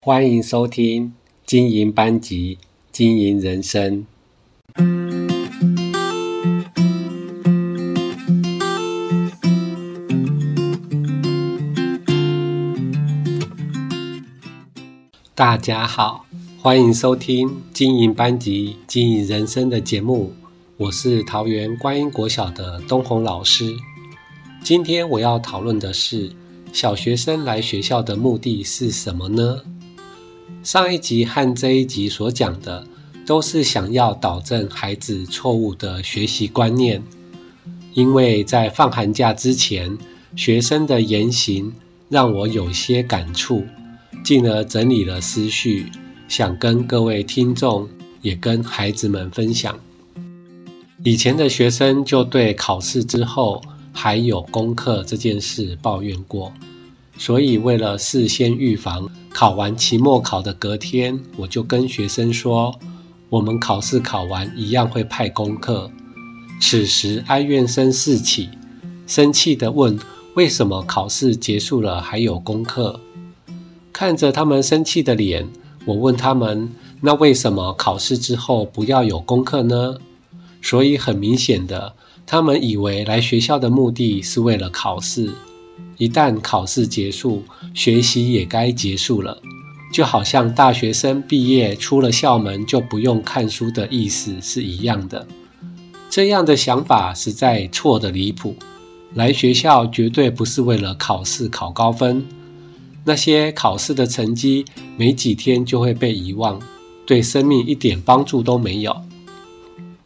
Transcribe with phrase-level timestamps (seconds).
[0.00, 1.12] 欢迎收听
[1.44, 2.56] 经营班级，
[2.92, 4.06] 经营人生。
[15.34, 16.24] 大家好，
[16.62, 20.32] 欢迎收听经营班级，经营人生的节目。
[20.76, 23.74] 我是桃园观音国小的东红老师。
[24.62, 26.30] 今天我要讨论的是，
[26.72, 29.60] 小学生来学校的目的是什么呢？
[30.68, 32.86] 上一集和这一集所讲的，
[33.24, 37.02] 都是想要导正孩子错误的学习观念。
[37.94, 39.96] 因为在放寒假之前，
[40.36, 41.72] 学生的言行
[42.10, 43.64] 让我有些感触，
[44.22, 45.86] 进而整理了思绪，
[46.28, 47.88] 想跟各位听众
[48.20, 49.74] 也跟孩子们分享。
[51.02, 56.52] 以前的学生就对考试之后还有功课这件事抱怨过。
[57.18, 62.78] 所以，为了事先预防，考完期末考的隔天，我就跟学生说，
[63.28, 65.90] 我们考试考完一样会派功课。
[66.60, 68.48] 此时哀怨声四起，
[69.06, 69.98] 生气地问：
[70.34, 73.00] 为什么考试结束了还有功课？
[73.92, 75.48] 看着他们生气的脸，
[75.84, 79.98] 我问他们：那为什么考试之后不要有功课呢？
[80.62, 81.94] 所以很明显的，
[82.24, 85.32] 他们以为来学校的目的是为了考试。
[85.98, 87.42] 一旦考试结束，
[87.74, 89.36] 学习也该结束了，
[89.92, 95.26] 就好像大学生毕业出了校门就不用看书的意思是一样的。
[96.08, 98.56] 这样的想法实在错得离谱。
[99.14, 102.24] 来学校绝对不是为了考试考高分，
[103.04, 104.64] 那些考试的成绩
[104.96, 106.60] 没几天就会被遗忘，
[107.06, 108.94] 对生命一点帮助都没有。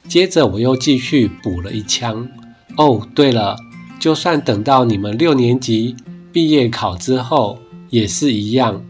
[0.09, 2.29] 接着我又继续补了一枪。
[2.77, 3.57] 哦，对了。
[4.03, 5.95] 就算等到你们六年级
[6.33, 7.56] 毕业考之后，
[7.89, 8.84] 也是一样，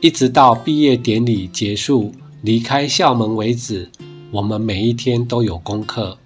[0.00, 2.10] 一直到毕业典礼结束、
[2.42, 3.88] 离开校门为止，
[4.32, 6.18] 我们每一天都有功课。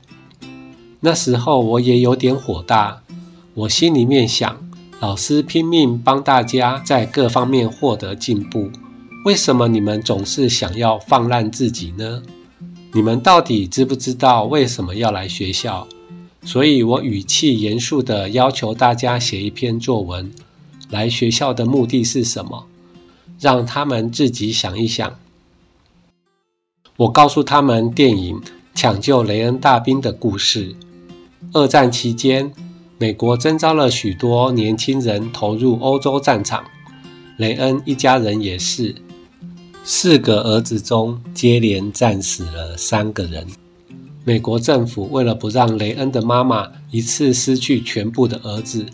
[1.01, 3.03] 那时候我也有点火大，
[3.53, 4.57] 我心里面想：
[5.01, 8.71] 老师拼命帮大家在各方面获得进步，
[9.27, 12.23] 为什么你们总是想要放烂自己呢？
[12.95, 15.87] 你们到底知不知道为什么要来学校？
[16.43, 20.33] 所以我语气严肃地要求大家写一篇作文，
[20.89, 22.67] 来学校的目的是什么？
[23.39, 25.19] 让他们自己想一想。
[26.97, 28.41] 我告诉他们电影
[28.75, 30.75] 《抢救雷恩大兵》的故事。
[31.53, 32.53] 二战期间，
[32.99, 36.65] 美国征召了许多年轻人投入欧洲战场，
[37.39, 38.95] 雷恩一家人也是。
[39.83, 43.47] 四个儿子中，接连战死了三个人。
[44.31, 48.87] 美国政府为了不让雷恩的妈妈一次失去全部的儿子，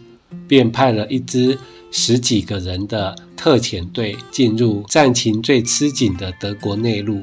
[0.48, 1.58] 便派了一支
[1.91, 7.20] 十几个人的特遣队进入战情最吃紧的德国内陆，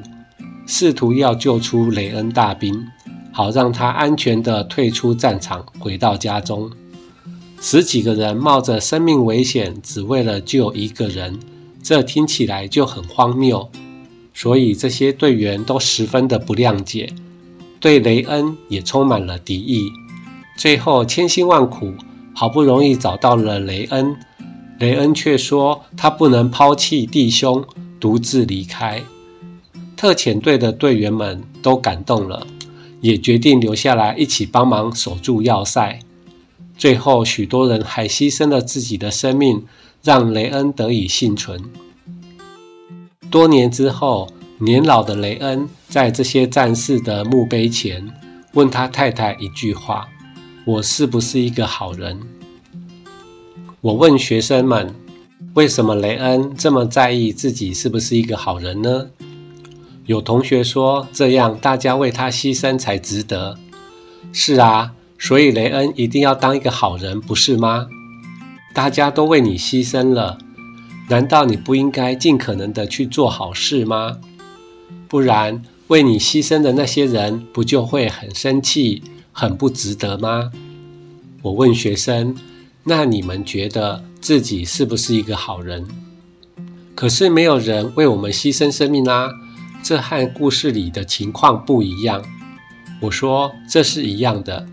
[0.64, 2.86] 试图要救出雷恩大兵，
[3.32, 6.70] 好让他安全地退出战场，回到家中。
[7.60, 11.36] 十几个人冒着生命危险，只为了救一个人，
[11.82, 13.68] 这听起来就很荒谬，
[14.32, 17.12] 所以这些队员都十分的不谅解。
[17.84, 19.92] 对雷恩也充满了敌意，
[20.56, 21.92] 最后千辛万苦，
[22.34, 24.16] 好不容易找到了雷恩，
[24.78, 27.62] 雷恩却说他不能抛弃弟兄，
[28.00, 29.02] 独自离开。
[29.98, 32.46] 特遣队的队员们都感动了，
[33.02, 35.98] 也决定留下来一起帮忙守住要塞。
[36.78, 39.62] 最后，许多人还牺牲了自己的生命，
[40.02, 41.62] 让雷恩得以幸存。
[43.30, 48.08] 多年之后，年老的雷恩在这些战士的墓碑前
[48.52, 50.08] 问他太太一句话
[50.64, 52.20] ：“我是不是一个好人？”
[53.82, 54.94] 我问学生们
[55.54, 59.08] ：“为什么雷恩这么在意自己是不是一个好人呢？”
[60.06, 63.58] 有同学说：“这样大家为他牺牲才值得。”
[64.32, 67.88] 是啊，所以雷恩一定要当一个好人，不是吗？
[68.72, 70.38] 大家都为你牺牲了，
[71.08, 74.18] 难道你不应该尽可能的去做好事吗？
[75.14, 79.00] 不然，为你牺牲的那些人不就会很生气、
[79.30, 80.50] 很不值得吗？
[81.40, 82.34] 我问学生
[82.82, 85.86] ：“那你们觉得自己是不是一个好人？”
[86.96, 89.30] 可是没有人为我们牺牲生命啊，
[89.84, 92.20] 这和故事里的情况不一样。
[93.00, 94.66] 我说：“这是一样的。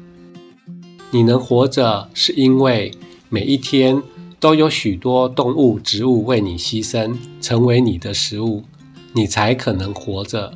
[1.12, 2.92] 你能活着，是因为
[3.30, 4.02] 每一天
[4.40, 8.64] 都有许多动物、植物为你牺牲，成为你的食物。”
[9.14, 10.54] 你才可能活着。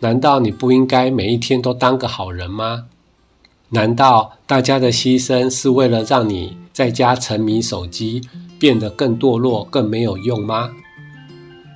[0.00, 2.86] 难道你不应该每一天都当个好人吗？
[3.70, 8.20] 难道大家的牺牲是为了让你在家沉迷手机，
[8.58, 10.70] 变得更堕落、更没有用吗？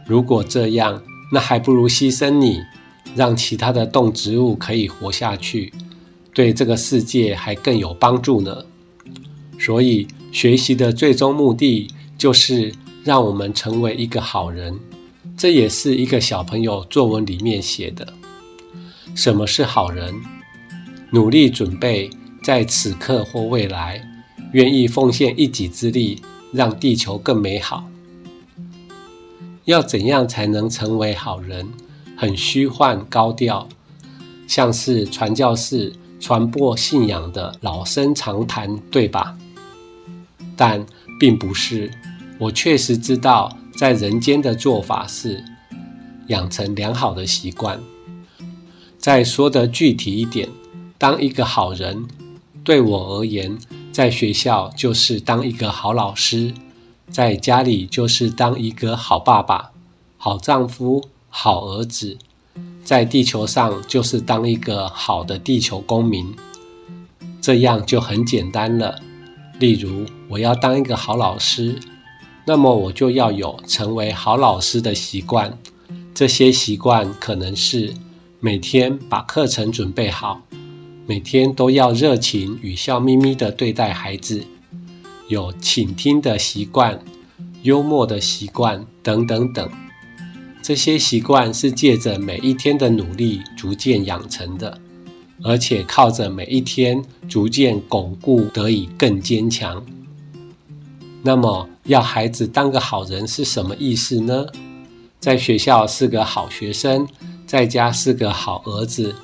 [0.06, 1.02] 如果这样，
[1.32, 2.60] 那还不如牺牲你，
[3.14, 5.72] 让其他的动植物可以活下去，
[6.34, 8.64] 对这个世界还更有帮助呢。
[9.58, 14.78] 所以，学习的最终目的就是让我们成为一个好人。
[15.40, 18.06] 这也是一个小朋友作文里面写的。
[19.14, 20.14] 什么是好人？
[21.12, 22.10] 努力准备，
[22.42, 24.06] 在此刻或未来，
[24.52, 26.20] 愿意奉献一己之力，
[26.52, 27.88] 让地球更美好。
[29.64, 31.66] 要怎样才能成为好人？
[32.18, 33.66] 很虚幻高调，
[34.46, 35.90] 像是传教士
[36.20, 39.38] 传播信仰的老生常谈，对吧？
[40.54, 40.84] 但
[41.18, 41.90] 并不是。
[42.38, 43.56] 我确实知道。
[43.80, 45.42] 在人间的做法是
[46.26, 47.80] 养成良好的习惯。
[48.98, 50.50] 再说得具体一点，
[50.98, 52.06] 当一个好人，
[52.62, 53.58] 对我而言，
[53.90, 56.52] 在学校就是当一个好老师，
[57.08, 59.70] 在家里就是当一个好爸爸、
[60.18, 62.18] 好丈夫、好儿子，
[62.84, 66.36] 在地球上就是当一个好的地球公民。
[67.40, 69.00] 这样就很简单了。
[69.58, 71.80] 例如，我要当一个好老师。
[72.46, 75.56] 那么我就要有成为好老师的习惯，
[76.14, 77.94] 这些习惯可能是
[78.40, 80.40] 每天把课程准备好，
[81.06, 84.44] 每天都要热情与笑眯眯地对待孩子，
[85.28, 86.98] 有倾听的习惯、
[87.62, 89.70] 幽默的习惯等等等。
[90.62, 94.80] 这些习惯是借着每一天的努力逐渐养成的，
[95.42, 99.84] 而且靠着每一天逐渐巩固得以更坚强。
[101.22, 104.46] 那么，要孩子当个好人是什么意思呢？
[105.18, 107.06] 在学校是个好学生，
[107.46, 109.14] 在家是个好儿子。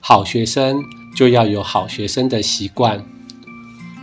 [0.00, 0.82] 好学生
[1.14, 3.04] 就要有好学生的习惯。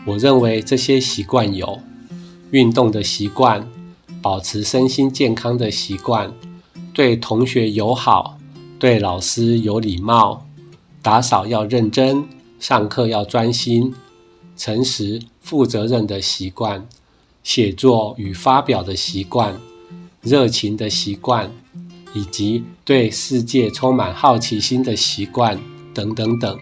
[0.05, 1.79] 我认为这些习惯有：
[2.51, 3.67] 运动的习惯，
[4.21, 6.31] 保持身心健康的习惯，
[6.93, 8.37] 对同学友好，
[8.77, 10.45] 对老师有礼貌，
[11.01, 12.23] 打扫要认真，
[12.59, 13.93] 上课要专心，
[14.55, 16.87] 诚实负责任的习惯。
[17.43, 19.59] 写作与发表的习惯，
[20.21, 21.51] 热情的习惯，
[22.13, 25.59] 以及对世界充满好奇心的习惯，
[25.93, 26.57] 等等等。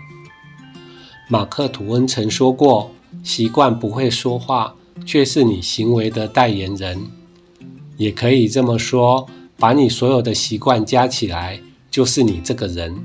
[1.28, 2.92] 马克·吐温曾说过
[3.24, 4.74] ：“习惯不会说话，
[5.06, 7.08] 却是你行为的代言人。”
[7.98, 9.28] 也可以这么说，
[9.58, 11.62] 把你所有的习惯加起来，
[11.92, 12.96] 就是你这个人。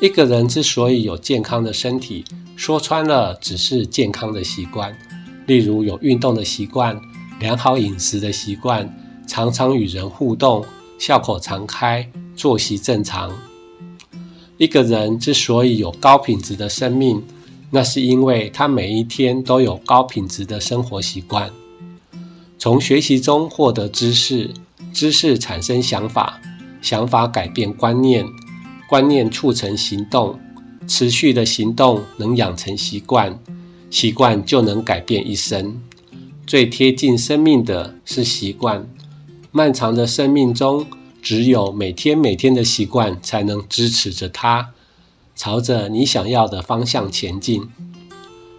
[0.00, 2.24] 一个人之所以有健康的身体，
[2.56, 4.96] 说穿了，只是健康的习惯。
[5.46, 6.98] 例如有运动的习惯、
[7.40, 8.88] 良好饮食的习惯、
[9.26, 10.64] 常常与人互动、
[10.98, 13.30] 笑口常开、作息正常。
[14.56, 17.22] 一个人之所以有高品质的生命，
[17.70, 21.50] 那是因为他每一天都有高品质的生活习惯。
[22.56, 24.50] 从学习中获得知识，
[24.92, 26.40] 知识产生想法，
[26.80, 28.24] 想法改变观念，
[28.88, 30.38] 观念促成行动，
[30.86, 33.38] 持续的行动能养成习惯。
[33.94, 35.80] 习惯就能改变一生。
[36.48, 38.84] 最贴近生命的是习惯。
[39.52, 40.84] 漫长的生命中，
[41.22, 44.70] 只有每天每天的习惯才能支持着它，
[45.36, 47.68] 朝着你想要的方向前进。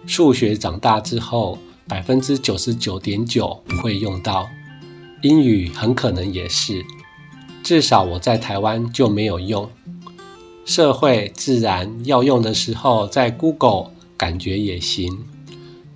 [0.06, 4.48] 数学长大之后，百分之九十九点九不会用到，
[5.20, 6.82] 英语很可能也是，
[7.62, 9.68] 至少我在台湾就没有用。
[10.64, 13.90] 社会自然要用的时候，在 Google。
[14.16, 15.16] 感觉也行，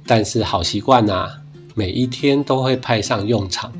[0.06, 1.28] 但是好习惯呐，
[1.74, 3.72] 每一天都会派上用场。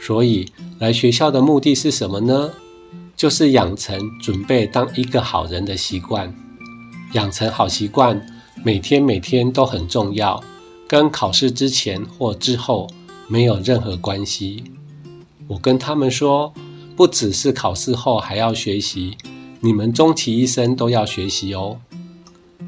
[0.00, 2.52] 所以来学校的目的是什么呢？
[3.16, 6.34] 就是养成准备当一个好人的习惯。
[7.12, 8.26] 养成好习惯，
[8.62, 10.42] 每天每天都很重要，
[10.86, 12.88] 跟考试之前或之后
[13.26, 14.64] 没有任何关系。
[15.46, 16.52] 我跟他们说，
[16.94, 19.16] 不只是考试后还要学习，
[19.60, 21.78] 你们终其一生都要学习哦。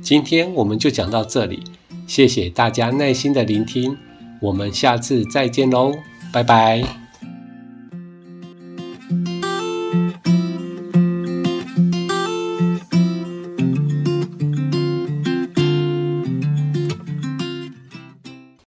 [0.00, 1.62] 今天我们就讲到这里，
[2.06, 3.96] 谢谢大家耐心的聆听，
[4.40, 5.92] 我们下次再见喽，
[6.32, 7.07] 拜拜。